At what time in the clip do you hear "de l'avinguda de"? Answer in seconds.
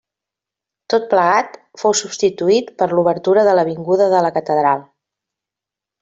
3.49-4.23